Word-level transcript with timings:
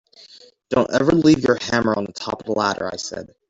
Don’t 0.71 0.89
ever 0.95 1.11
leave 1.11 1.43
your 1.43 1.59
hammer 1.61 1.95
on 1.95 2.05
the 2.05 2.11
top 2.11 2.39
of 2.39 2.47
the 2.47 2.53
ladder, 2.53 2.89
I 2.91 2.95
said. 2.95 3.35